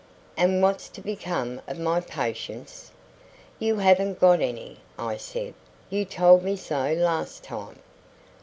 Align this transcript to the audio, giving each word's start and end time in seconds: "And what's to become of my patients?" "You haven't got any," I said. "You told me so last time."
"And 0.35 0.63
what's 0.63 0.89
to 0.89 1.01
become 1.01 1.61
of 1.67 1.77
my 1.77 1.99
patients?" 2.01 2.89
"You 3.59 3.75
haven't 3.75 4.19
got 4.19 4.41
any," 4.41 4.79
I 4.97 5.15
said. 5.17 5.53
"You 5.91 6.05
told 6.05 6.43
me 6.43 6.55
so 6.55 6.93
last 6.93 7.43
time." 7.43 7.77